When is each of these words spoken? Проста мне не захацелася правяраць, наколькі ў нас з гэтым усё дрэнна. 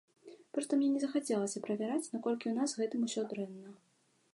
Проста 0.57 0.71
мне 0.79 0.87
не 0.93 1.01
захацелася 1.03 1.63
правяраць, 1.67 2.09
наколькі 2.17 2.45
ў 2.53 2.59
нас 2.61 2.69
з 2.77 2.85
гэтым 2.85 3.01
усё 3.11 3.21
дрэнна. 3.33 3.81